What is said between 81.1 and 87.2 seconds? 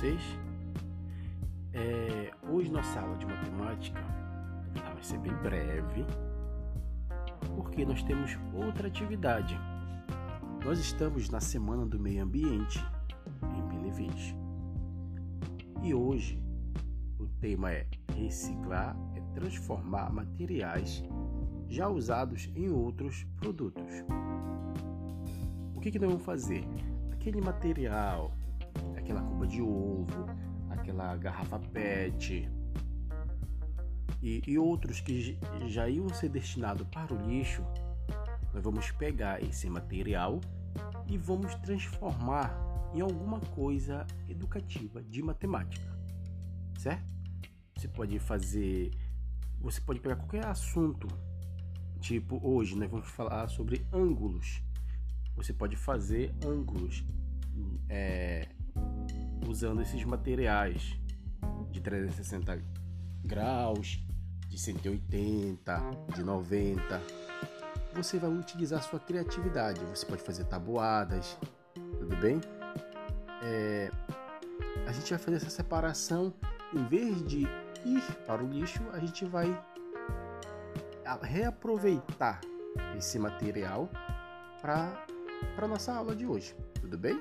reaproveitar esse material para a nossa aula de hoje. Tudo bem?